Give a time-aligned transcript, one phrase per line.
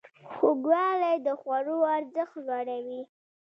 [0.33, 3.01] خوږوالی د خوړو ارزښت لوړوي.